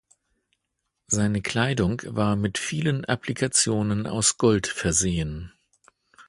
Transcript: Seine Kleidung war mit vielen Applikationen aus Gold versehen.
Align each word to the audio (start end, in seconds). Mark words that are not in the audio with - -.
Seine 1.05 1.43
Kleidung 1.43 2.01
war 2.07 2.35
mit 2.35 2.57
vielen 2.57 3.05
Applikationen 3.05 4.07
aus 4.07 4.39
Gold 4.39 4.65
versehen. 4.65 5.53